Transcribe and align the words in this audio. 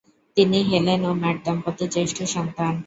তিনি 0.37 0.59
হেলেন 0.69 1.01
ও 1.09 1.11
ম্যাট 1.21 1.37
দম্পতির 1.45 1.89
জ্যেষ্ঠ 1.93 2.17
সন্তান। 2.35 2.73